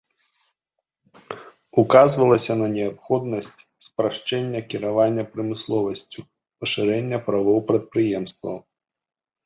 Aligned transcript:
Указвалася 1.81 2.53
на 2.63 2.67
неабходнасць 2.77 3.51
спрашчэння 3.89 4.59
кіравання 4.73 5.23
прамысловасцю, 5.37 6.21
пашырэння 6.63 7.17
правоў 7.33 7.57
прадпрыемстваў. 7.73 8.57